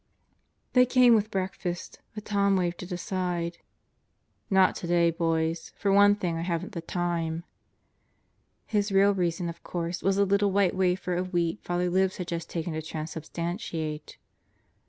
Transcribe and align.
They 0.73 0.87
came 0.87 1.13
with 1.13 1.29
breakfast, 1.29 1.99
but 2.15 2.25
Tom 2.25 2.55
waved 2.55 2.81
it 2.81 2.91
aside. 2.91 3.59
"Not 4.49 4.75
today, 4.75 5.11
boys. 5.11 5.73
For 5.77 5.93
one 5.93 6.15
thing, 6.15 6.37
I 6.37 6.41
haven't 6.41 6.71
the 6.71 6.81
time." 6.81 7.43
His 8.65 8.91
real 8.91 9.13
reason, 9.13 9.47
of 9.47 9.57
Last 9.57 9.61
Day 9.61 9.69
on 9.77 9.85
Earth 9.85 10.01
195 10.01 10.01
course, 10.01 10.03
was 10.03 10.15
the 10.15 10.25
little 10.25 10.51
wliite 10.51 10.75
wafer 10.75 11.13
of 11.13 11.31
wheat 11.33 11.63
Father 11.63 11.87
Libs 11.91 12.17
had 12.17 12.27
just 12.29 12.49
taken 12.49 12.73
to 12.73 12.81
transubstantiate. 12.81 14.17